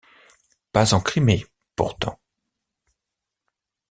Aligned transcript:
Pas 0.71 0.95
en 0.95 0.99
Crimée, 0.99 1.45
pourtant. 1.75 2.19